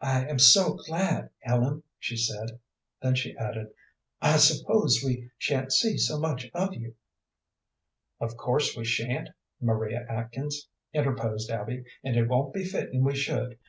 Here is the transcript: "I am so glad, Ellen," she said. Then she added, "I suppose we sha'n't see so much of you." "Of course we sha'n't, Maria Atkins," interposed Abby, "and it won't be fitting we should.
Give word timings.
"I 0.00 0.26
am 0.26 0.40
so 0.40 0.74
glad, 0.84 1.30
Ellen," 1.44 1.84
she 2.00 2.16
said. 2.16 2.58
Then 3.00 3.14
she 3.14 3.36
added, 3.36 3.68
"I 4.20 4.36
suppose 4.38 5.00
we 5.04 5.30
sha'n't 5.38 5.70
see 5.72 5.96
so 5.96 6.18
much 6.18 6.50
of 6.54 6.74
you." 6.74 6.96
"Of 8.18 8.36
course 8.36 8.74
we 8.76 8.84
sha'n't, 8.84 9.28
Maria 9.60 10.04
Atkins," 10.08 10.66
interposed 10.92 11.50
Abby, 11.50 11.84
"and 12.02 12.16
it 12.16 12.26
won't 12.26 12.52
be 12.52 12.64
fitting 12.64 13.04
we 13.04 13.14
should. 13.14 13.60